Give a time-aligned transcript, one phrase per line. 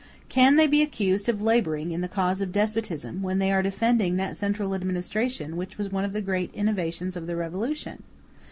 [0.29, 4.15] Can they be accused of laboring in the cause of despotism when they are defending
[4.15, 8.01] that central administration which was one of the great innovations of the Revolution?